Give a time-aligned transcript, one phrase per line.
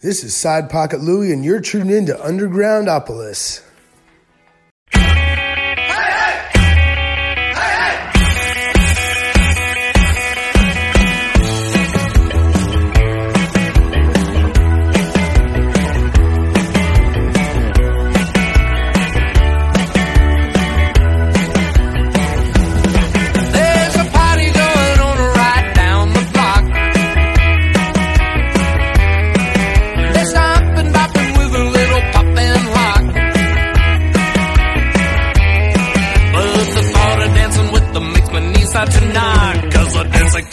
[0.00, 3.63] This is Side Pocket Louie, and you're tuned in to Undergroundopolis.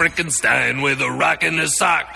[0.01, 2.07] Frankenstein with a rock in his sock.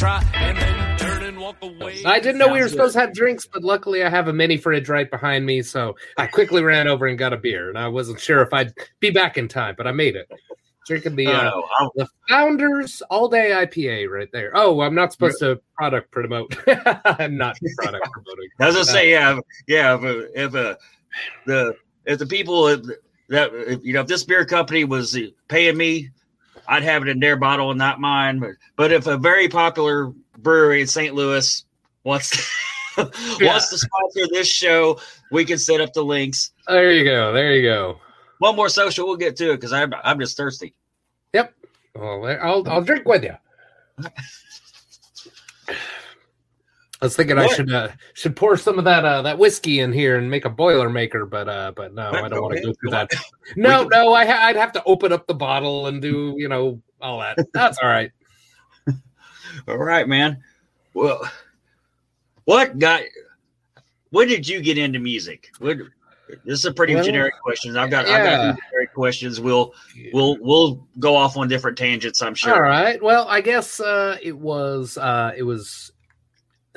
[0.00, 2.02] Try, and then turn and walk away.
[2.06, 4.56] I didn't know we were supposed to have drinks, but luckily I have a mini
[4.56, 7.68] fridge right behind me, so I quickly ran over and got a beer.
[7.68, 10.26] And I wasn't sure if I'd be back in time, but I made it.
[10.86, 14.52] Drinking the uh, Oh, the Founders All Day IPA right there.
[14.54, 16.56] Oh, I'm not supposed to product promote.
[17.04, 18.48] I'm not product promoting.
[18.58, 19.94] As I was gonna say, yeah, if- yeah.
[19.96, 20.74] If, uh, if uh,
[21.44, 21.76] the
[22.06, 22.96] if the people that,
[23.28, 26.08] that if, you know, if this beer company was uh, paying me,
[26.70, 28.38] I'd have it in their bottle and not mine.
[28.38, 31.14] But but if a very popular brewery in St.
[31.14, 31.64] Louis
[32.04, 33.02] wants to,
[33.40, 35.00] wants to sponsor this show,
[35.32, 36.52] we can set up the links.
[36.68, 37.32] There you go.
[37.32, 37.98] There you go.
[38.38, 40.72] One more social, we'll get to it because I'm I'm just thirsty.
[41.34, 41.52] Yep.
[41.96, 43.34] Well, I'll I'll drink with you.
[47.02, 49.90] I was thinking I should uh, should pour some of that uh, that whiskey in
[49.90, 52.72] here and make a boiler maker, but uh, but no, I don't want to go
[52.74, 53.10] through that.
[53.56, 56.80] No, no, I ha- I'd have to open up the bottle and do you know
[57.00, 57.36] all that.
[57.52, 58.12] That's all right.
[59.68, 60.38] All right, man.
[60.94, 61.28] Well,
[62.44, 63.02] what got?
[64.10, 65.50] When did you get into music?
[65.58, 65.78] What,
[66.44, 67.76] this is a pretty Well, generic question.
[67.76, 69.40] I've got I've got generic questions.
[69.40, 69.74] We'll
[70.12, 72.22] we'll we'll go off on different tangents.
[72.22, 72.54] I'm sure.
[72.54, 73.02] All right.
[73.02, 75.92] Well, I guess uh, it was uh, it was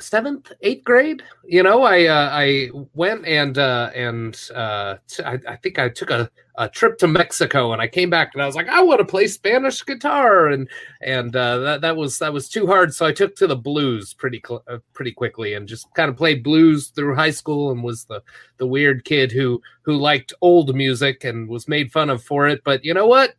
[0.00, 1.22] seventh, eighth grade.
[1.44, 5.88] You know, I uh, I went and uh, and uh, t- I, I think I
[5.88, 8.82] took a, a trip to Mexico, and I came back and I was like, I
[8.82, 10.68] want to play Spanish guitar, and
[11.00, 14.14] and uh, that that was that was too hard, so I took to the blues
[14.14, 17.82] pretty cl- uh, pretty quickly, and just kind of played blues through high school, and
[17.82, 18.22] was the
[18.58, 22.62] the weird kid who who liked old music and was made fun of for it.
[22.64, 23.34] But you know what?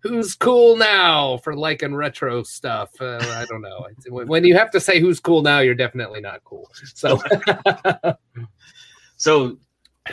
[0.00, 2.90] Who's cool now for liking retro stuff.
[3.00, 3.86] Uh, I don't know.
[4.08, 6.70] When you have to say who's cool now, you're definitely not cool.
[6.94, 7.20] So
[9.22, 9.56] So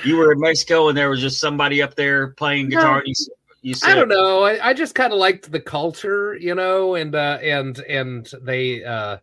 [0.03, 3.01] you were in Mexico, and there was just somebody up there playing guitar.
[3.03, 3.73] No.
[3.83, 4.43] I don't know.
[4.43, 8.83] I, I just kind of liked the culture, you know, and uh, and and they.
[8.83, 9.17] Uh,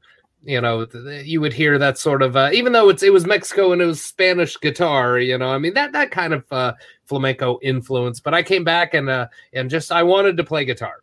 [0.47, 0.87] you know,
[1.25, 3.87] you would hear that sort of, uh, even though it's it was Mexico and it
[3.87, 6.75] was Spanish guitar, you know, I mean that that kind of uh,
[7.05, 8.21] flamenco influence.
[8.21, 11.03] But I came back and uh, and just I wanted to play guitar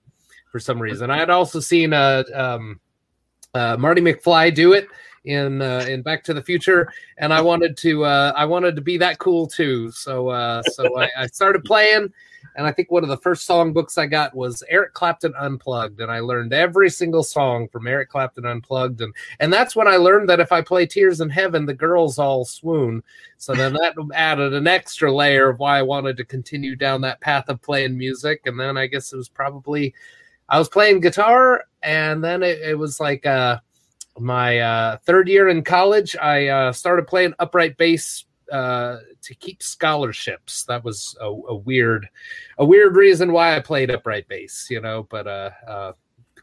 [0.49, 1.11] for some reason.
[1.11, 2.79] I had also seen uh, um,
[3.53, 4.87] uh, Marty McFly do it
[5.25, 8.81] in uh, in Back to the Future, and I wanted to uh, I wanted to
[8.81, 9.91] be that cool too.
[9.91, 12.13] So so I, I started playing,
[12.55, 16.11] and I think one of the first songbooks I got was Eric Clapton Unplugged, and
[16.11, 20.29] I learned every single song from Eric Clapton Unplugged, and and that's when I learned
[20.29, 23.03] that if I play Tears in Heaven, the girls all swoon.
[23.37, 27.21] So then that added an extra layer of why I wanted to continue down that
[27.21, 29.93] path of playing music, and then I guess it was probably
[30.49, 33.59] I was playing guitar, and then it, it was like uh,
[34.19, 36.15] my uh, third year in college.
[36.15, 40.63] I uh, started playing upright bass uh, to keep scholarships.
[40.65, 42.07] That was a, a weird,
[42.57, 45.07] a weird reason why I played upright bass, you know.
[45.09, 45.91] But uh, uh,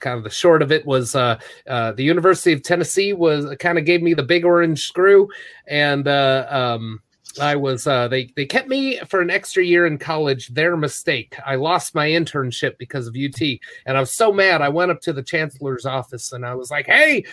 [0.00, 1.38] kind of the short of it was uh,
[1.69, 5.29] uh, the University of Tennessee was kind of gave me the big orange screw,
[5.69, 7.00] and uh, um,
[7.41, 10.49] I was uh, they they kept me for an extra year in college.
[10.49, 11.37] Their mistake.
[11.46, 13.41] I lost my internship because of UT,
[13.87, 14.62] and I was so mad.
[14.62, 17.25] I went up to the chancellor's office and I was like, "Hey."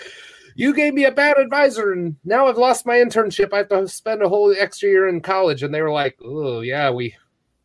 [0.58, 3.54] You gave me a bad advisor, and now I've lost my internship.
[3.54, 6.62] I have to spend a whole extra year in college." And they were like, "Oh
[6.62, 7.16] yeah, we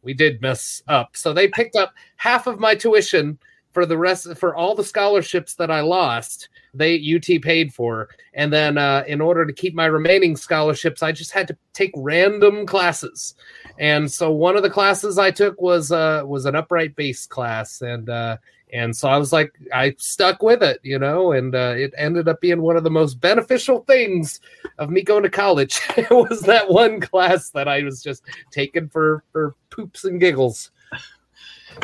[0.02, 3.38] we did mess up." So they picked up half of my tuition
[3.72, 8.08] for the rest for all the scholarships that I lost they UT paid for.
[8.34, 11.92] And then uh, in order to keep my remaining scholarships, I just had to take
[11.96, 13.34] random classes.
[13.78, 17.82] And so one of the classes I took was uh, was an upright bass class,
[17.82, 18.36] and uh,
[18.72, 22.28] and so I was like, I stuck with it, you know, and uh, it ended
[22.28, 24.40] up being one of the most beneficial things
[24.78, 25.80] of me going to college.
[25.96, 30.70] it was that one class that I was just taking for for poops and giggles.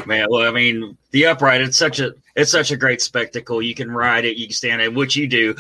[0.07, 3.61] Man, well, I mean, the upright, it's such a it's such a great spectacle.
[3.61, 5.55] You can ride it, you can stand it, which you do.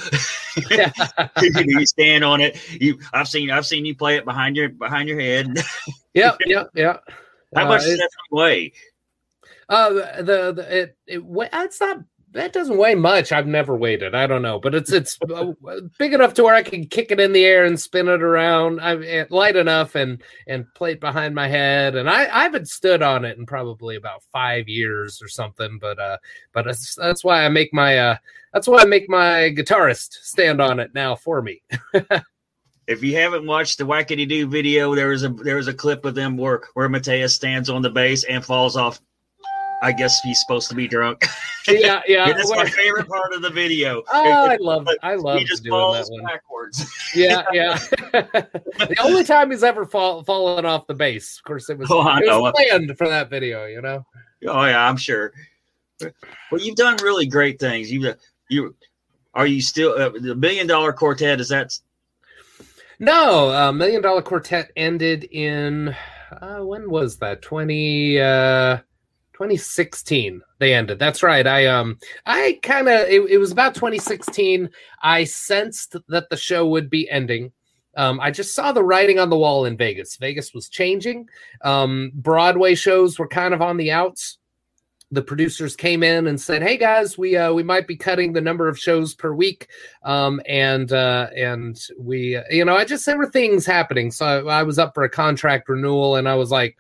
[0.70, 2.58] you stand on it.
[2.80, 5.58] You I've seen I've seen you play it behind your behind your head.
[6.14, 6.98] yeah, yeah, yeah.
[7.54, 8.72] How uh, much does that weigh?
[9.68, 11.98] Uh the, the it, it what it's not
[12.32, 13.32] that doesn't weigh much.
[13.32, 14.14] I've never weighed it.
[14.14, 15.52] I don't know, but it's it's uh,
[15.98, 18.80] big enough to where I can kick it in the air and spin it around.
[18.80, 21.96] I eh, light enough and and play it behind my head.
[21.96, 25.78] And I I haven't stood on it in probably about five years or something.
[25.80, 26.18] But uh,
[26.52, 28.16] but that's why I make my uh
[28.52, 31.62] that's why I make my guitarist stand on it now for me.
[32.86, 36.04] if you haven't watched the Wackity Doo video, there is a there is a clip
[36.04, 39.00] of them where where Matheus stands on the bass and falls off
[39.82, 41.26] I guess he's supposed to be drunk.
[41.70, 42.32] Yeah, yeah.
[42.32, 44.02] That's my favorite part of the video.
[44.10, 44.96] Oh, I love it.
[45.02, 46.24] I love he just doing falls that one.
[46.24, 46.90] backwards.
[47.14, 47.76] Yeah, yeah.
[47.76, 51.36] the only time he's ever fall, fallen off the bass.
[51.36, 54.06] Of course, it was, Oh, it was planned for that video, you know?
[54.46, 55.34] Oh yeah, I'm sure.
[56.00, 57.92] Well, you've done really great things.
[57.92, 58.14] You
[58.48, 58.74] you
[59.34, 61.38] are you still uh, the million dollar quartet?
[61.38, 61.78] Is that
[62.98, 65.94] No, uh, Million Dollar Quartet ended in,
[66.40, 67.42] uh, when was that?
[67.42, 68.78] 20, uh,
[69.38, 71.96] 2016 they ended that's right i um
[72.26, 74.68] i kind of it, it was about 2016
[75.02, 77.52] i sensed that the show would be ending
[77.98, 80.16] um, I just saw the writing on the wall in Vegas.
[80.16, 81.28] Vegas was changing.
[81.62, 84.38] Um, Broadway shows were kind of on the outs.
[85.10, 88.40] The producers came in and said, "Hey guys, we uh, we might be cutting the
[88.40, 89.66] number of shows per week,
[90.04, 94.12] um, and uh, and we, you know, I just there were things happening.
[94.12, 96.76] So I, I was up for a contract renewal, and I was like,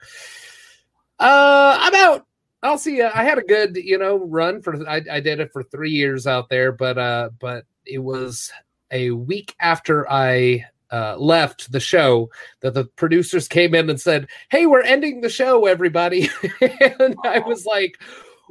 [1.18, 2.27] uh, I'm out.
[2.62, 3.02] I'll see.
[3.02, 4.88] I had a good, you know, run for.
[4.88, 8.50] I, I did it for three years out there, but uh, but it was
[8.90, 14.28] a week after I uh, left the show that the producers came in and said,
[14.50, 16.28] "Hey, we're ending the show, everybody,"
[16.60, 17.94] and I was like,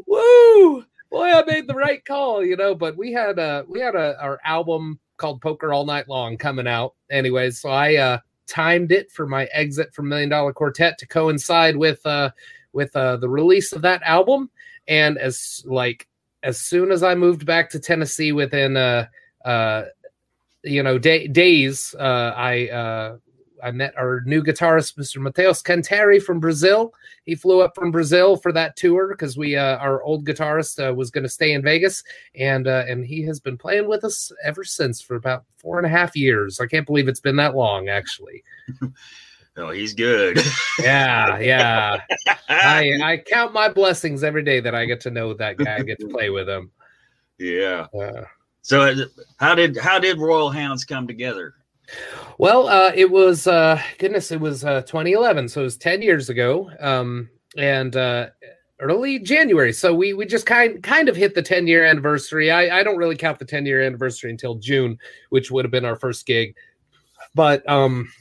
[0.05, 0.85] "Woo!
[1.09, 2.75] Boy, I made the right call," you know.
[2.75, 6.67] But we had a we had a our album called Poker All Night Long coming
[6.67, 7.59] out, anyways.
[7.59, 12.05] So I uh, timed it for my exit from Million Dollar Quartet to coincide with
[12.05, 12.31] uh
[12.73, 14.49] with uh, the release of that album.
[14.87, 16.07] And as like
[16.43, 19.07] as soon as I moved back to Tennessee, within uh
[19.43, 19.83] uh
[20.63, 23.17] you know day, days, uh, I uh,
[23.63, 25.17] I met our new guitarist, Mr.
[25.17, 26.93] Matheus Canteri from Brazil.
[27.25, 30.93] He flew up from Brazil for that tour because we uh, our old guitarist uh,
[30.93, 32.03] was going to stay in Vegas,
[32.35, 35.85] and uh, and he has been playing with us ever since for about four and
[35.85, 36.59] a half years.
[36.59, 38.43] I can't believe it's been that long, actually.
[39.57, 40.39] Oh, he's good.
[40.79, 42.01] Yeah, yeah.
[42.49, 45.81] I I count my blessings every day that I get to know that guy, I
[45.83, 46.71] get to play with him.
[47.39, 47.87] yeah.
[47.99, 48.23] Uh,
[48.61, 48.95] So uh,
[49.37, 51.55] how did how did Royal Hounds come together?
[52.37, 56.29] well, uh, it was uh, goodness, it was uh, 2011, so it was 10 years
[56.29, 58.27] ago, um, and uh,
[58.79, 59.71] early January.
[59.73, 62.51] So we we just kind kind of hit the 10 year anniversary.
[62.51, 64.99] I I don't really count the 10 year anniversary until June,
[65.29, 66.55] which would have been our first gig,
[67.33, 68.11] but um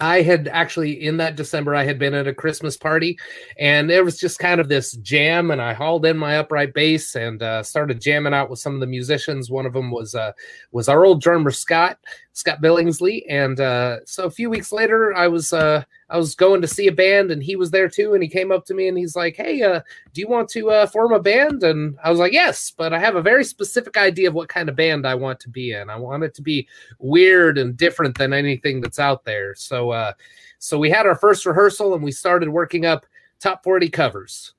[0.00, 3.18] I had actually in that December I had been at a Christmas party,
[3.58, 7.14] and there was just kind of this jam, and I hauled in my upright bass
[7.14, 9.50] and uh, started jamming out with some of the musicians.
[9.50, 10.32] One of them was uh,
[10.72, 11.98] was our old drummer Scott
[12.40, 16.62] Scott Billingsley, and uh, so a few weeks later I was uh, I was going
[16.62, 18.88] to see a band, and he was there too, and he came up to me
[18.88, 19.80] and he's like, "Hey, uh,
[20.14, 22.98] do you want to uh, form a band?" And I was like, "Yes," but I
[22.98, 25.90] have a very specific idea of what kind of band I want to be in.
[25.90, 26.66] I want it to be
[26.98, 29.54] weird and different than anything that's out there.
[29.54, 30.14] So, uh,
[30.58, 33.04] so we had our first rehearsal and we started working up
[33.38, 34.54] top forty covers.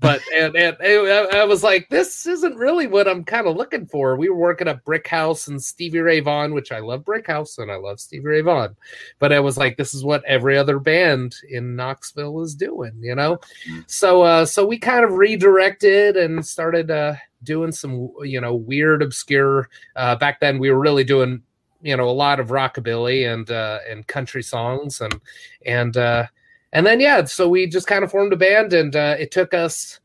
[0.00, 3.86] But and, and, and I was like, this isn't really what I'm kind of looking
[3.86, 4.16] for.
[4.16, 7.58] We were working up Brick House and Stevie Ray Vaughan, which I love Brick House
[7.58, 8.76] and I love Stevie Ray Vaughan.
[9.18, 13.14] But I was like, this is what every other band in Knoxville is doing, you
[13.14, 13.38] know.
[13.86, 19.02] So uh, so we kind of redirected and started uh, doing some you know weird,
[19.02, 19.68] obscure.
[19.96, 21.42] Uh, back then, we were really doing
[21.82, 25.20] you know a lot of rockabilly and uh, and country songs and
[25.66, 26.26] and uh,
[26.72, 29.54] and then yeah, so we just kind of formed a band, and uh, it took
[29.54, 30.00] us,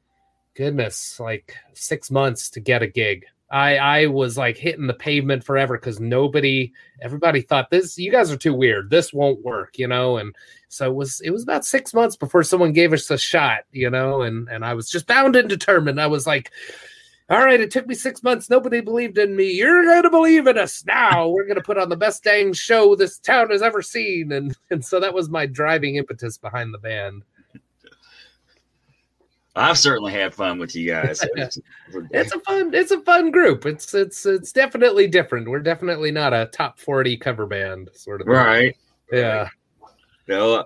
[0.55, 3.25] goodness, like six months to get a gig.
[3.49, 7.97] I I was like hitting the pavement forever because nobody, everybody thought this.
[7.97, 8.89] You guys are too weird.
[8.89, 10.17] This won't work, you know.
[10.17, 10.35] And
[10.67, 13.89] so it was it was about six months before someone gave us a shot, you
[13.89, 14.23] know.
[14.23, 16.01] And and I was just bound and determined.
[16.01, 16.51] I was like,
[17.29, 18.49] all right, it took me six months.
[18.49, 19.51] Nobody believed in me.
[19.51, 21.27] You're going to believe in us now.
[21.27, 24.31] We're going to put on the best dang show this town has ever seen.
[24.31, 27.23] And, and so that was my driving impetus behind the band.
[29.57, 31.19] I've certainly had fun with you guys.
[31.35, 33.65] it's a fun, it's a fun group.
[33.65, 35.49] It's it's it's definitely different.
[35.49, 38.27] We're definitely not a top forty cover band sort of.
[38.27, 38.75] Right.
[39.09, 39.19] Thing.
[39.19, 39.49] Yeah.
[40.27, 40.65] No,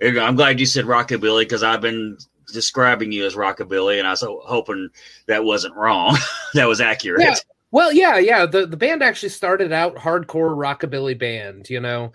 [0.00, 2.16] I'm glad you said rockabilly because I've been
[2.52, 4.88] describing you as rockabilly, and I was hoping
[5.26, 6.16] that wasn't wrong.
[6.54, 7.22] that was accurate.
[7.22, 7.36] Yeah.
[7.70, 8.46] Well, yeah, yeah.
[8.46, 12.12] The the band actually started out hardcore rockabilly band, you know,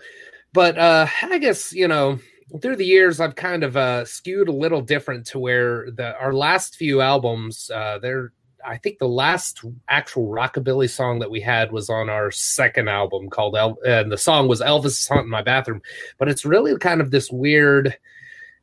[0.52, 2.18] but uh, I guess you know
[2.62, 6.32] through the years I've kind of uh, skewed a little different to where the our
[6.32, 8.32] last few albums uh, they're
[8.64, 13.30] I think the last actual rockabilly song that we had was on our second album
[13.30, 15.80] called El- and the song was Elvis Hunt in My Bathroom,
[16.18, 17.96] but it's really kind of this weird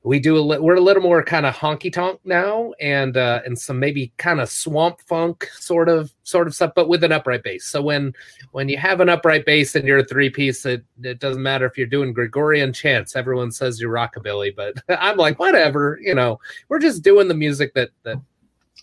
[0.06, 3.42] we do a li- we're a little more kind of honky tonk now and uh
[3.44, 7.12] and some maybe kind of swamp funk sort of sort of stuff but with an
[7.12, 7.66] upright bass.
[7.66, 8.14] So when
[8.52, 11.66] when you have an upright bass and you're a three piece it, it doesn't matter
[11.66, 16.40] if you're doing gregorian chants everyone says you're rockabilly but i'm like whatever you know?
[16.70, 18.18] We're just doing the music that that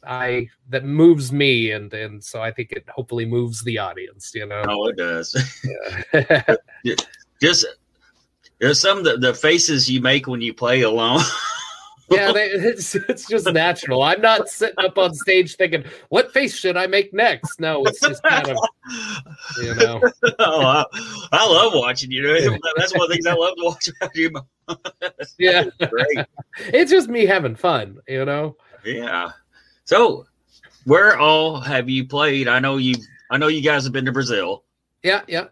[0.05, 4.47] i that moves me and and so i think it hopefully moves the audience you
[4.47, 4.64] know?
[4.69, 5.62] Oh it does.
[6.12, 6.57] Yeah.
[7.41, 7.67] just
[8.62, 11.21] there's some of the, the faces you make when you play alone.
[12.09, 14.02] yeah, they, it's it's just natural.
[14.02, 17.99] I'm not sitting up on stage thinking, "What face should I make next?" No, it's
[17.99, 18.57] just kind of,
[19.61, 20.00] you know.
[20.38, 20.85] oh, I,
[21.33, 22.23] I, love watching you.
[22.76, 24.31] That's one of the things I love to watch about you.
[25.40, 26.25] yeah, great.
[26.59, 28.57] It's just me having fun, you know.
[28.85, 29.33] Yeah.
[29.87, 30.26] So,
[30.85, 32.47] where all have you played?
[32.47, 32.95] I know you.
[33.28, 34.62] I know you guys have been to Brazil.
[35.02, 35.47] Yeah, yeah.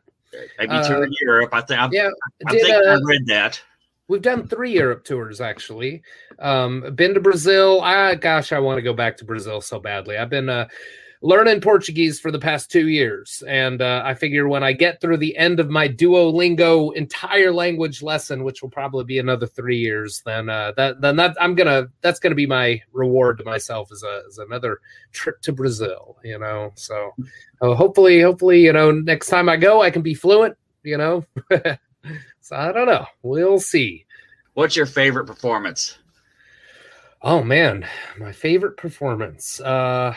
[0.59, 1.51] Maybe uh, toured Europe.
[1.53, 1.93] I think.
[1.93, 2.11] Yeah,
[2.47, 3.61] I did, think uh, I read that.
[4.09, 6.03] We've done three Europe tours actually.
[6.39, 7.81] Um, been to Brazil.
[7.81, 10.17] I gosh, I want to go back to Brazil so badly.
[10.17, 10.69] I've been uh,
[11.23, 15.19] learning Portuguese for the past two years, and uh, I figure when I get through
[15.19, 20.23] the end of my Duolingo entire language lesson, which will probably be another three years,
[20.25, 24.03] then uh, that then that I'm gonna that's gonna be my reward to myself as
[24.03, 24.81] a as another
[25.13, 26.17] trip to Brazil.
[26.25, 27.15] You know, so
[27.61, 30.57] uh, hopefully, hopefully, you know, next time I go, I can be fluent.
[30.83, 31.27] You know,
[32.41, 33.07] so I don't know.
[33.23, 34.07] We'll see.
[34.55, 35.99] What's your favorite performance?
[37.23, 37.87] Oh man,
[38.19, 39.61] my favorite performance.
[39.61, 40.15] Uh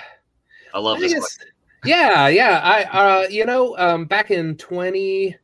[0.73, 1.37] I love I this.
[1.85, 2.59] Yeah, yeah.
[2.63, 5.37] I uh you know, um back in 20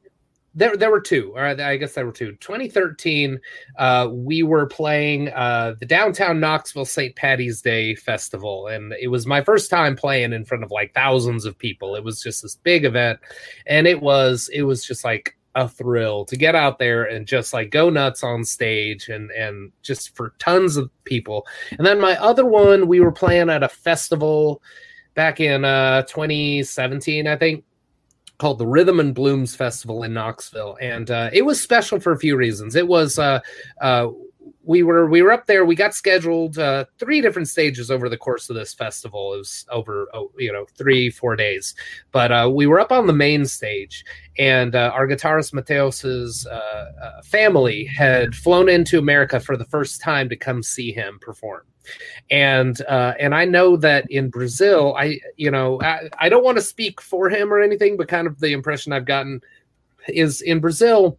[0.55, 2.33] there there were two, or I guess there were two.
[2.33, 3.39] 2013,
[3.77, 7.15] uh, we were playing uh, the downtown Knoxville St.
[7.15, 11.45] Patty's Day Festival, and it was my first time playing in front of like thousands
[11.45, 11.95] of people.
[11.95, 13.19] It was just this big event,
[13.67, 17.53] and it was it was just like a thrill to get out there and just
[17.53, 21.45] like go nuts on stage and and just for tons of people.
[21.77, 24.62] And then my other one, we were playing at a festival
[25.16, 27.63] back in uh 2017, I think
[28.39, 32.18] called the Rhythm and Blooms Festival in Knoxville, and uh, it was special for a
[32.18, 32.75] few reasons.
[32.75, 33.42] It was uh,
[33.82, 34.08] uh,
[34.63, 35.65] we were we were up there.
[35.65, 39.34] We got scheduled uh, three different stages over the course of this festival.
[39.34, 41.75] It was over oh, you know three four days,
[42.12, 44.06] but uh, we were up on the main stage,
[44.38, 50.01] and uh, our guitarist Matheus's uh, uh, family had flown into America for the first
[50.01, 51.63] time to come see him perform
[52.29, 56.58] and uh, and I know that in Brazil, I you know I, I don't want
[56.58, 59.41] to speak for him or anything, but kind of the impression I've gotten
[60.08, 61.18] is in Brazil,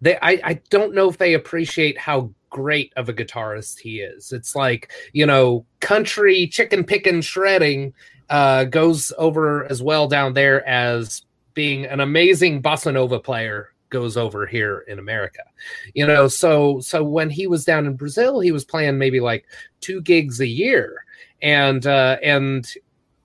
[0.00, 4.32] they I, I don't know if they appreciate how great of a guitarist he is.
[4.32, 7.92] It's like you know country chicken picking shredding
[8.28, 11.22] uh, goes over as well down there as
[11.54, 15.42] being an amazing bossa nova player goes over here in America.
[15.94, 19.44] You know, so so when he was down in Brazil, he was playing maybe like
[19.80, 21.04] two gigs a year.
[21.42, 22.66] And uh and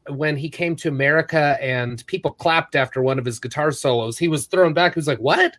[0.10, 4.28] when he came to America and people clapped after one of his guitar solos, he
[4.28, 4.94] was thrown back.
[4.94, 5.56] He was like, "What?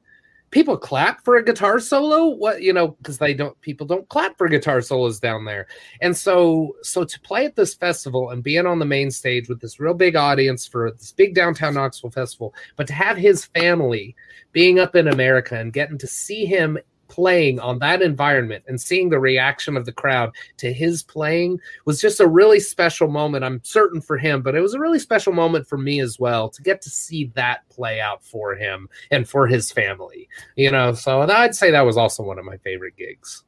[0.52, 2.28] People clap for a guitar solo?
[2.28, 5.66] What you know because they don't people don't clap for guitar solos down there.
[6.00, 9.60] And so so to play at this festival and being on the main stage with
[9.60, 14.14] this real big audience for this big downtown knoxville festival but to have his family
[14.52, 16.78] being up in america and getting to see him
[17.12, 22.00] playing on that environment and seeing the reaction of the crowd to his playing was
[22.00, 23.44] just a really special moment.
[23.44, 26.48] I'm certain for him, but it was a really special moment for me as well
[26.48, 30.26] to get to see that play out for him and for his family.
[30.56, 33.44] You know, so I'd say that was also one of my favorite gigs.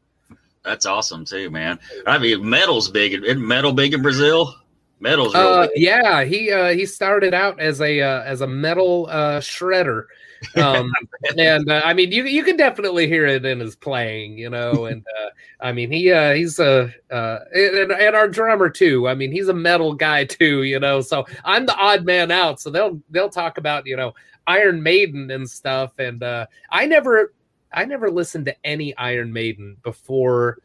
[0.63, 1.79] That's awesome too, man.
[2.07, 3.15] I mean, metal's big.
[3.15, 4.55] Isn't metal big in Brazil?
[5.01, 5.83] Metal's Uh, big.
[5.83, 10.05] yeah, he uh, he started out as a uh, as a metal uh, shredder,
[10.57, 10.93] um,
[11.39, 14.87] and uh, I mean you you can definitely hear it in his playing, you know.
[14.95, 19.09] And uh, I mean he uh, he's a uh, and, and our drummer too.
[19.09, 21.01] I mean he's a metal guy too, you know.
[21.01, 22.61] So I'm the odd man out.
[22.61, 24.15] So they'll they'll talk about you know
[24.47, 27.33] Iron Maiden and stuff, and uh, I never
[27.73, 30.59] I never listened to any Iron Maiden before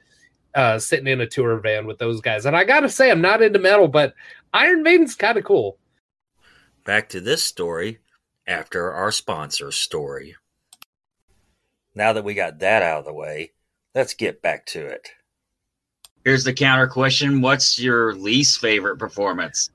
[0.56, 2.46] uh, sitting in a tour van with those guys.
[2.46, 4.14] And I gotta say, I'm not into metal, but
[4.54, 5.78] Iron Maiden's kind of cool.
[6.86, 8.00] Back to this story
[8.50, 10.36] after our sponsor story.
[11.96, 13.52] Now that we got that out of the way,
[13.94, 15.10] let's get back to it.
[16.26, 19.70] Here's the counter question: What's your least favorite performance?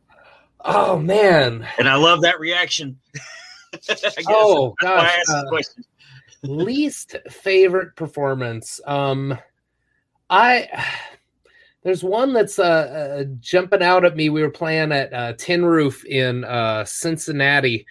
[0.64, 2.98] Oh man, And I love that reaction.
[3.74, 5.84] I guess oh that's why I gosh, asked the uh, question.
[6.42, 8.80] least favorite performance.
[8.86, 9.38] Um,
[10.30, 10.68] I
[11.82, 14.30] there's one that's uh, uh jumping out at me.
[14.30, 17.86] We were playing at uh, Tin Roof in uh Cincinnati,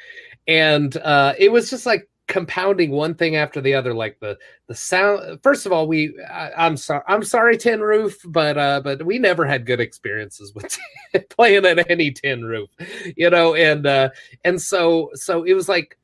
[0.47, 4.75] and uh it was just like compounding one thing after the other like the the
[4.75, 9.05] sound first of all we I, i'm sorry i'm sorry tin roof but uh but
[9.05, 10.77] we never had good experiences with
[11.29, 12.69] playing at any tin roof
[13.17, 14.09] you know and uh
[14.45, 15.97] and so so it was like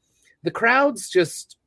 [0.44, 1.58] the crowds just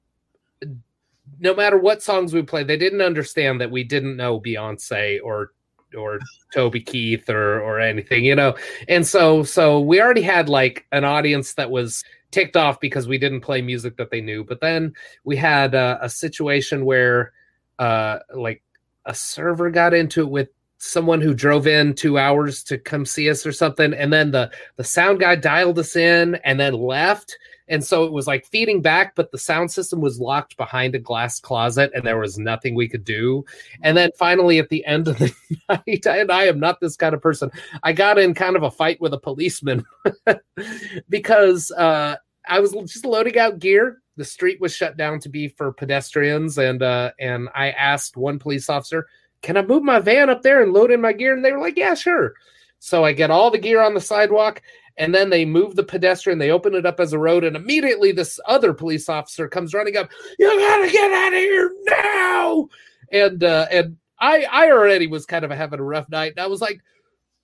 [1.41, 5.53] no matter what songs we played they didn't understand that we didn't know beyonce or
[5.97, 6.19] or
[6.55, 8.55] toby keith or or anything you know?
[8.89, 13.19] And so so we already had like an audience that was ticked off because we
[13.19, 14.43] didn't play music that they knew.
[14.43, 17.33] But then we had uh, a situation where,
[17.79, 18.63] uh, like,
[19.05, 20.49] a server got into it with
[20.83, 24.51] someone who drove in two hours to come see us or something, and then the
[24.77, 27.39] the sound guy dialed us in and then left.
[27.69, 30.99] And so it was like feeding back, but the sound system was locked behind a
[30.99, 33.45] glass closet, and there was nothing we could do.
[33.81, 35.33] And then finally, at the end of the
[35.69, 37.51] night, and I am not this kind of person,
[37.83, 39.85] I got in kind of a fight with a policeman
[41.09, 44.03] because uh, I was just loading out gear.
[44.17, 48.39] The street was shut down to be for pedestrians, and uh, and I asked one
[48.39, 49.07] police officer,
[49.43, 51.61] "Can I move my van up there and load in my gear?" And they were
[51.61, 52.35] like, "Yeah, sure."
[52.79, 54.63] So I get all the gear on the sidewalk,
[54.97, 56.39] and then they move the pedestrian.
[56.39, 59.97] They open it up as a road, and immediately this other police officer comes running
[59.97, 60.11] up.
[60.39, 62.69] You gotta get out of here now!
[63.13, 66.47] And uh, and I I already was kind of having a rough night, and I
[66.47, 66.81] was like,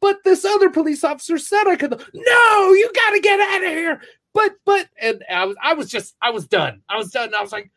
[0.00, 1.90] but this other police officer said I could.
[2.14, 4.00] No, you got to get out of here.
[4.32, 6.82] But but and I was I was just I was done.
[6.88, 7.34] I was done.
[7.34, 7.70] I was like,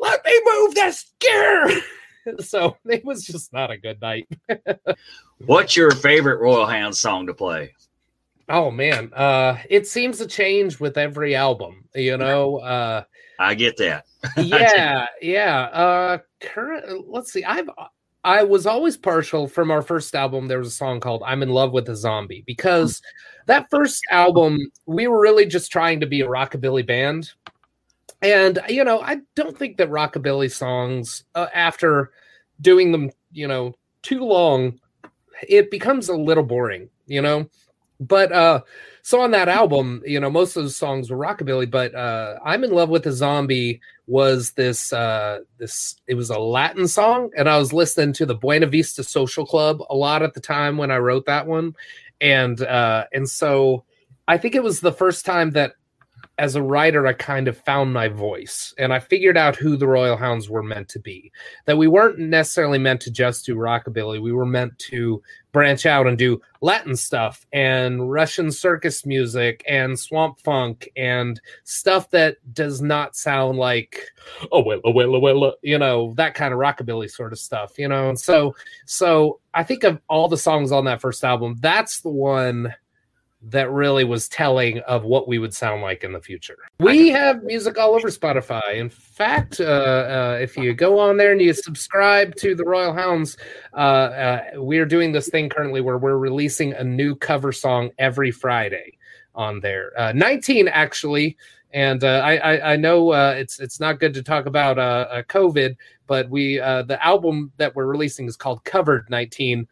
[0.00, 1.80] let me move this gear.
[2.40, 4.28] so it was just not a good night.
[5.46, 7.74] What's your favorite Royal Hounds song to play?
[8.48, 11.84] Oh man, uh, it seems to change with every album.
[11.94, 13.04] You know, uh,
[13.38, 14.06] I get that.
[14.36, 15.60] yeah, yeah.
[15.72, 17.08] Uh, current.
[17.08, 17.44] Let's see.
[17.44, 17.70] I've
[18.22, 20.48] I was always partial from our first album.
[20.48, 23.00] There was a song called "I'm in Love with a Zombie" because
[23.46, 27.32] that first album we were really just trying to be a rockabilly band,
[28.24, 32.10] and you know I don't think that rockabilly songs uh, after
[32.60, 34.80] doing them you know too long
[35.48, 37.48] it becomes a little boring you know?
[38.00, 38.62] But uh
[39.02, 42.64] so on that album you know most of those songs were rockabilly but uh i'm
[42.64, 47.48] in love with a zombie was this uh this it was a latin song and
[47.48, 50.90] i was listening to the buena vista social club a lot at the time when
[50.90, 51.76] i wrote that one.
[52.20, 53.84] And uh and so
[54.26, 55.74] i think it was the first time that
[56.38, 59.86] as a writer i kind of found my voice and i figured out who the
[59.86, 61.30] royal hounds were meant to be.
[61.66, 64.20] That we weren't necessarily meant to just do rockabilly.
[64.20, 69.98] We were meant to branch out and do Latin stuff and Russian circus music and
[69.98, 74.00] swamp funk and stuff that does not sound like
[74.50, 77.78] oh well oh well oh well you know that kind of rockabilly sort of stuff
[77.78, 78.08] you know?
[78.08, 82.10] And so so I think of all the songs on that first album that's the
[82.10, 82.74] one
[83.50, 86.56] that really was telling of what we would sound like in the future.
[86.80, 88.76] We have music all over Spotify.
[88.76, 92.94] In fact, uh, uh, if you go on there and you subscribe to the Royal
[92.94, 93.36] Hounds,
[93.74, 98.30] uh, uh, we're doing this thing currently where we're releasing a new cover song every
[98.30, 98.96] Friday
[99.34, 99.92] on there.
[99.98, 101.36] Uh, 19 actually.
[101.72, 104.76] And uh, I, I, I know it's it's not good to talk about
[105.26, 105.74] COVID,
[106.06, 109.66] but we the album that we're releasing is called Covered 19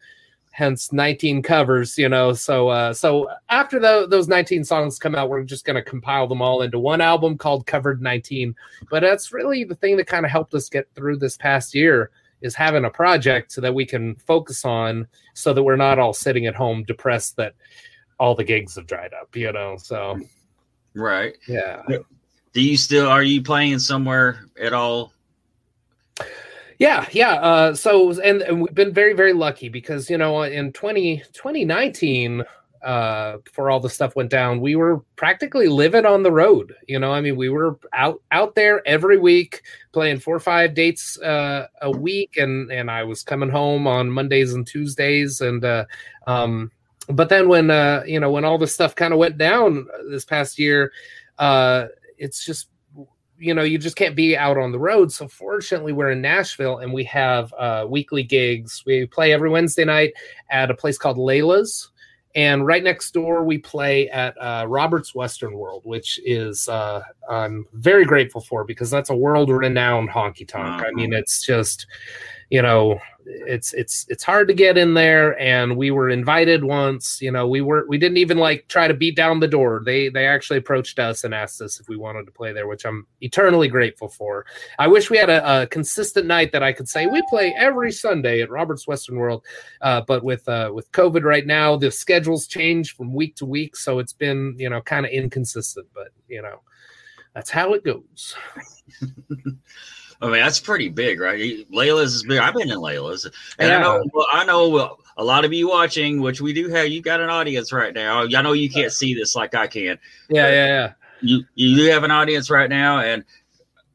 [0.53, 5.29] hence 19 covers you know so uh so after the, those 19 songs come out
[5.29, 8.55] we're just going to compile them all into one album called covered 19
[8.89, 12.11] but that's really the thing that kind of helped us get through this past year
[12.41, 16.13] is having a project so that we can focus on so that we're not all
[16.13, 17.55] sitting at home depressed that
[18.19, 20.19] all the gigs have dried up you know so.
[20.95, 21.35] Right.
[21.47, 21.81] Yeah.
[22.53, 25.13] Do you still are you playing somewhere at all
[26.79, 27.33] yeah, yeah.
[27.33, 32.43] Uh, so and, and we've been very, very lucky because you know in 20, 2019,
[32.83, 36.75] uh, before all the stuff went down, we were practically living on the road.
[36.87, 39.61] You know, I mean, we were out out there every week
[39.93, 44.11] playing four or five dates uh, a week, and and I was coming home on
[44.11, 45.85] Mondays and Tuesdays, and uh,
[46.27, 46.71] um,
[47.07, 50.25] but then when uh, you know when all this stuff kind of went down this
[50.25, 50.91] past year,
[51.39, 51.85] uh,
[52.17, 52.67] it's just
[53.43, 55.11] you know you just can't be out on the road.
[55.11, 58.83] So fortunately we're in nashville and we have uh, weekly gigs.
[58.85, 60.13] We play every wednesday night
[60.49, 61.89] at a place called layla's.
[62.35, 67.65] And right next door we play at uh, robert's western world which is uh, i'm
[67.73, 70.83] very grateful for because that's a world renowned honky tonk.
[70.83, 71.85] I mean it's just
[72.53, 77.19] you know it's it's it's hard to get in there and we were invited once
[77.19, 79.81] you know we were we didn't even like try to beat down the door.
[79.83, 82.85] They they actually approached us and asked us if we wanted to play there which
[82.85, 84.45] i'm eternally grateful for.
[84.77, 87.91] I wish we had a, a consistent night that i could say we play every
[87.91, 89.43] sunday at robert's western world
[89.81, 93.75] uh, but with uh, with covid right now the schedules change from week to week
[93.75, 96.61] so it's been you know kind of inconsistent but you know
[97.33, 98.35] that's how it goes
[100.21, 101.39] I mean, that's pretty big, right?
[101.71, 102.39] Layla's is big.
[102.39, 106.21] I've been in Layla's, and I know well, I know a lot of you watching,
[106.21, 106.87] which we do have.
[106.87, 108.21] You got an audience right now.
[108.23, 109.97] Oh, I know you can't see this like I can.
[110.29, 113.23] yeah yeah yeah You you do have an audience right now, and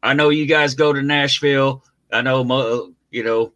[0.03, 1.83] I know you guys go to Nashville.
[2.13, 3.53] I know you know,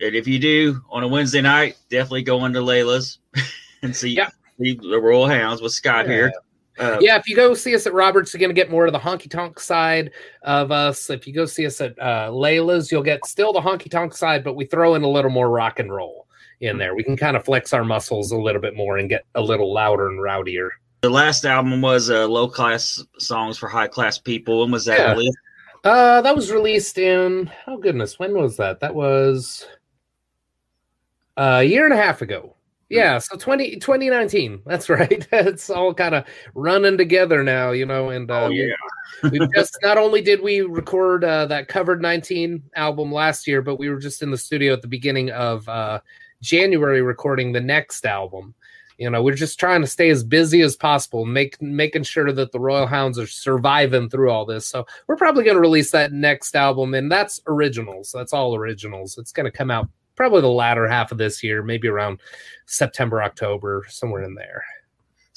[0.00, 3.18] and if you do on a Wednesday night, definitely go into Layla's
[3.82, 4.28] and see, Yeah.
[4.60, 6.32] see the Royal Hounds with Scott here.
[6.78, 8.92] Uh, yeah, if you go see us at Roberts, you're going to get more of
[8.92, 10.12] the honky tonk side
[10.42, 11.10] of us.
[11.10, 14.44] If you go see us at uh, Layla's, you'll get still the honky tonk side,
[14.44, 16.26] but we throw in a little more rock and roll
[16.60, 16.94] in there.
[16.94, 19.72] We can kind of flex our muscles a little bit more and get a little
[19.72, 20.70] louder and rowdier.
[21.00, 24.60] The last album was uh, low class songs for high class people.
[24.60, 24.98] When was that?
[24.98, 25.12] Yeah.
[25.12, 25.38] released?
[25.84, 28.80] Uh, that was released in, oh goodness, when was that?
[28.80, 29.64] That was
[31.36, 32.56] uh, a year and a half ago.
[32.90, 34.62] Yeah, so 20, 2019.
[34.64, 35.26] That's right.
[35.32, 36.24] it's all kind of
[36.54, 38.72] running together now, you know, and uh, Oh yeah.
[39.30, 43.78] we just not only did we record uh, that covered 19 album last year but
[43.78, 45.98] we were just in the studio at the beginning of uh,
[46.40, 48.54] january recording the next album
[48.98, 52.52] you know we're just trying to stay as busy as possible make making sure that
[52.52, 56.12] the royal hounds are surviving through all this so we're probably going to release that
[56.12, 60.48] next album and that's originals that's all originals it's going to come out probably the
[60.48, 62.20] latter half of this year maybe around
[62.66, 64.62] september october somewhere in there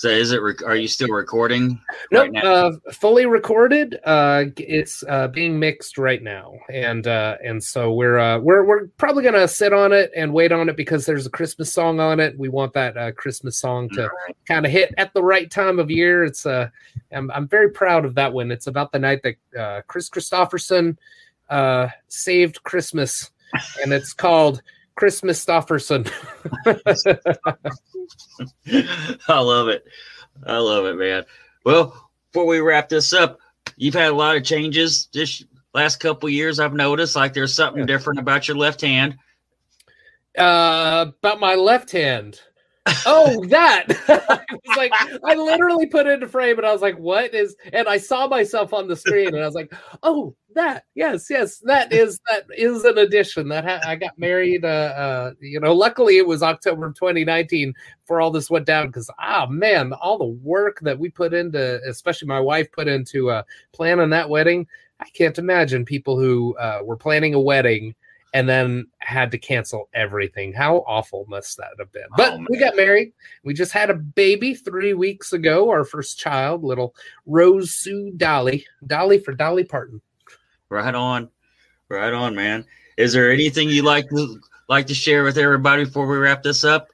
[0.02, 0.41] So is it?
[0.41, 1.80] Rec- are you still recording?
[2.12, 4.00] Nope, right uh, fully recorded.
[4.04, 8.88] Uh, it's uh, being mixed right now, and uh, and so we're uh, we're we're
[8.98, 12.20] probably gonna sit on it and wait on it because there's a Christmas song on
[12.20, 12.34] it.
[12.36, 14.10] We want that uh, Christmas song to
[14.48, 16.24] kind of hit at the right time of year.
[16.26, 16.70] It's uh,
[17.12, 18.50] I'm I'm very proud of that one.
[18.50, 20.98] It's about the night that uh, Kris Kristofferson
[21.52, 23.30] uh, saved Christmas,
[23.84, 24.62] and it's called
[24.96, 26.10] Christmas Stofferson.
[29.28, 29.86] I love it.
[30.46, 31.24] I love it, man.
[31.66, 33.40] Well, before we wrap this up,
[33.78, 36.60] you've had a lot of changes this last couple years.
[36.60, 37.86] I've noticed like there's something Yeah.
[37.88, 39.18] different about your left hand.
[40.38, 42.40] uh about my left hand
[43.06, 43.86] oh that.
[44.08, 44.91] I was like
[45.24, 48.28] i literally put it into frame and i was like what is and i saw
[48.28, 52.44] myself on the screen and i was like oh that yes yes that is that
[52.58, 53.48] is an addition.
[53.48, 57.74] That ha- i got married uh, uh you know luckily it was october of 2019
[58.02, 61.80] before all this went down because ah man all the work that we put into
[61.88, 64.67] especially my wife put into uh planning that wedding.
[65.00, 67.96] I can't imagine people who uh, were planning a wedding
[68.34, 70.54] and then had to cancel everything.
[70.54, 72.06] How awful must that have been?
[72.15, 73.12] But Oh, we got married.
[73.44, 78.65] We just had a baby three weeks ago, our first child, little Rose Sue Dolly.
[78.88, 80.02] Dolly for Dolly Parton.
[80.70, 81.30] Right on,
[81.89, 82.65] right on, man.
[82.98, 84.39] Is there anything you like to
[84.70, 86.88] like to share with everybody before we wrap this up?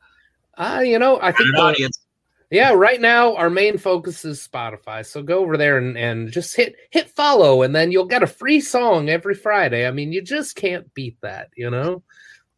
[0.58, 2.00] Uh, you know, I think the- audience.
[2.50, 5.06] Yeah, right now our main focus is Spotify.
[5.06, 8.28] So go over there and, and just hit hit follow, and then you'll get a
[8.28, 9.86] free song every Friday.
[9.86, 12.04] I mean, you just can't beat that, you know?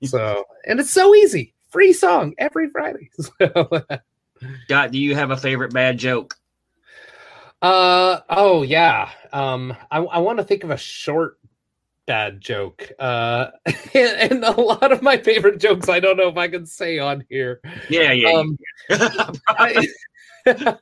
[0.03, 1.53] So and it's so easy.
[1.69, 3.09] Free song every Friday.
[4.41, 6.35] So Scott, do you have a favorite bad joke?
[7.61, 9.09] Uh oh yeah.
[9.33, 11.38] Um I, I want to think of a short
[12.09, 12.91] bad joke.
[12.97, 13.51] Uh
[13.93, 16.97] and, and a lot of my favorite jokes I don't know if I can say
[16.97, 17.61] on here.
[17.87, 18.31] Yeah, yeah.
[18.31, 18.57] Um
[19.47, 19.87] I,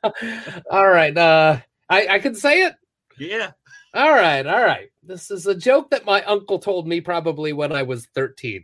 [0.71, 1.17] all right.
[1.17, 1.57] Uh
[1.89, 2.75] I, I can say it.
[3.19, 3.51] yeah.
[3.93, 4.89] All right, all right.
[5.03, 8.63] This is a joke that my uncle told me probably when I was 13.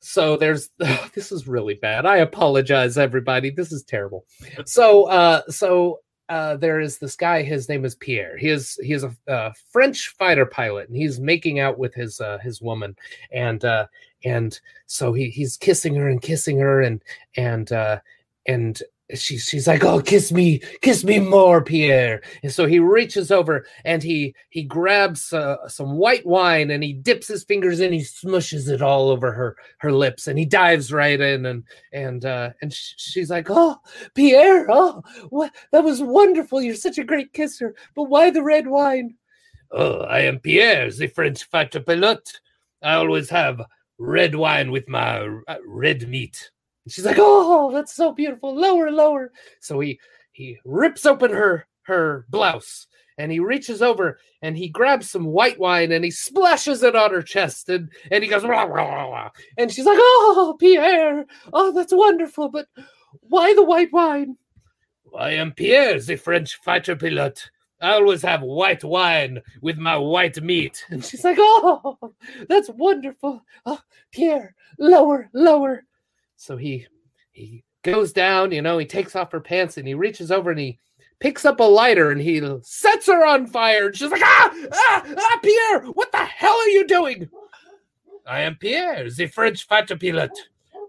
[0.00, 0.68] So there's
[1.14, 2.04] this is really bad.
[2.04, 3.48] I apologize everybody.
[3.48, 4.26] This is terrible.
[4.66, 8.36] So uh so uh there is this guy his name is Pierre.
[8.36, 12.20] He is he is a, uh French fighter pilot and he's making out with his
[12.20, 12.96] uh his woman
[13.32, 13.86] and uh
[14.24, 17.02] and so he he's kissing her and kissing her and
[17.36, 17.98] and uh
[18.46, 18.82] and
[19.14, 23.64] she, she's like, "Oh, kiss me, kiss me more, Pierre." And so he reaches over
[23.84, 28.00] and he he grabs uh, some white wine and he dips his fingers in, he
[28.00, 32.50] smushes it all over her her lips, and he dives right in and and uh,
[32.60, 33.76] and sh- she's like, "Oh,
[34.14, 36.60] Pierre, oh, what that was wonderful!
[36.60, 39.14] You're such a great kisser, but why the red wine?"
[39.70, 42.40] Oh, I am Pierre, the French fighter pilot.
[42.82, 43.60] I always have
[43.98, 46.50] red wine with my uh, red meat.
[46.88, 48.54] She's like, "Oh, that's so beautiful.
[48.54, 50.00] Lower, lower." So he
[50.32, 52.86] he rips open her her blouse
[53.18, 57.10] and he reaches over and he grabs some white wine and he splashes it on
[57.10, 61.26] her chest and and he goes "Rah, rah, rah." and she's like, "Oh, Pierre.
[61.52, 62.66] Oh, that's wonderful, but
[63.22, 64.36] why the white wine?"
[65.18, 67.50] I am Pierre, the French fighter pilot.
[67.80, 70.84] I always have white wine with my white meat.
[70.90, 71.98] And she's like, "Oh,
[72.48, 73.42] that's wonderful.
[73.66, 73.80] Oh,
[74.12, 75.84] Pierre, lower, lower."
[76.38, 76.86] So he
[77.32, 80.60] he goes down, you know, he takes off her pants and he reaches over and
[80.60, 80.78] he
[81.18, 83.86] picks up a lighter and he sets her on fire.
[83.86, 87.28] And she's like, ah, ah, ah, Pierre, what the hell are you doing?
[88.24, 90.30] I am Pierre, the French fighter pilot.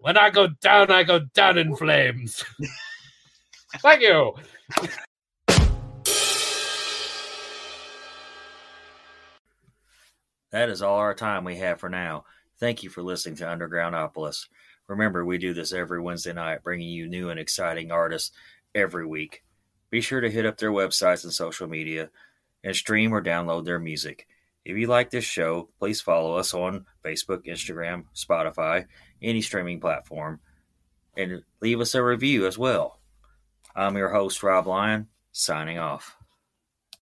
[0.02, 2.46] When I go down, I go down in flames.
[3.78, 4.36] Thank you.
[10.52, 12.26] That is all our time we have for now.
[12.60, 14.48] Thank you for listening to Undergroundopolis.
[14.89, 18.32] Remember, we do this every Wednesday night, bringing you new and exciting artists
[18.73, 19.43] every week.
[19.91, 22.10] Be sure to hit up their websites and social media
[22.63, 24.28] and stream or download their music.
[24.65, 28.88] If you like this show, please follow us on Facebook, Instagram, Spotify,
[29.21, 30.39] any streaming platform,
[31.15, 32.99] and leave us a review as well.
[33.75, 36.19] I'm your host, Rob Lyon, signing off.